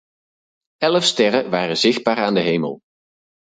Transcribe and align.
Elf 0.77 1.03
sterren 1.05 1.49
waren 1.51 1.77
zichtbaar 1.77 2.17
aan 2.17 2.33
de 2.33 2.39
hemel. 2.41 2.81